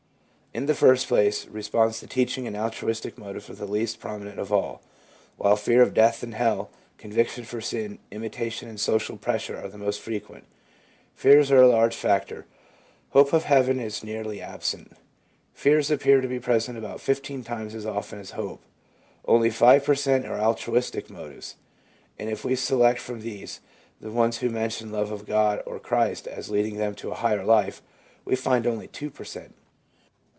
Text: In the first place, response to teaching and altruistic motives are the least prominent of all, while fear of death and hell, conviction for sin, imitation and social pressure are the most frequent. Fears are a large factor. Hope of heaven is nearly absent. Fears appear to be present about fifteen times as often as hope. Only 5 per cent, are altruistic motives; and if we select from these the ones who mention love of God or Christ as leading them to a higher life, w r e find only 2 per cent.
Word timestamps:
In 0.53 0.65
the 0.65 0.75
first 0.75 1.07
place, 1.07 1.45
response 1.47 2.01
to 2.01 2.07
teaching 2.07 2.45
and 2.45 2.57
altruistic 2.57 3.17
motives 3.17 3.49
are 3.49 3.53
the 3.55 3.65
least 3.65 4.01
prominent 4.01 4.37
of 4.37 4.51
all, 4.51 4.81
while 5.37 5.55
fear 5.55 5.81
of 5.81 5.93
death 5.93 6.23
and 6.23 6.33
hell, 6.35 6.69
conviction 6.97 7.45
for 7.45 7.61
sin, 7.61 7.99
imitation 8.11 8.67
and 8.67 8.77
social 8.77 9.15
pressure 9.15 9.55
are 9.57 9.69
the 9.69 9.77
most 9.77 10.01
frequent. 10.01 10.43
Fears 11.15 11.51
are 11.51 11.61
a 11.61 11.69
large 11.69 11.95
factor. 11.95 12.47
Hope 13.11 13.31
of 13.31 13.45
heaven 13.45 13.79
is 13.79 14.03
nearly 14.03 14.41
absent. 14.41 14.91
Fears 15.53 15.89
appear 15.89 16.19
to 16.19 16.27
be 16.27 16.37
present 16.37 16.77
about 16.77 16.99
fifteen 16.99 17.45
times 17.45 17.73
as 17.73 17.85
often 17.85 18.19
as 18.19 18.31
hope. 18.31 18.61
Only 19.23 19.51
5 19.51 19.85
per 19.85 19.95
cent, 19.95 20.25
are 20.25 20.37
altruistic 20.41 21.09
motives; 21.09 21.55
and 22.19 22.29
if 22.29 22.43
we 22.43 22.57
select 22.57 22.99
from 22.99 23.21
these 23.21 23.61
the 24.01 24.11
ones 24.11 24.39
who 24.39 24.49
mention 24.49 24.91
love 24.91 25.13
of 25.13 25.25
God 25.25 25.63
or 25.65 25.79
Christ 25.79 26.27
as 26.27 26.49
leading 26.49 26.75
them 26.75 26.93
to 26.95 27.09
a 27.09 27.15
higher 27.15 27.45
life, 27.45 27.81
w 28.25 28.33
r 28.33 28.33
e 28.33 28.35
find 28.35 28.67
only 28.67 28.89
2 28.89 29.09
per 29.09 29.23
cent. 29.23 29.55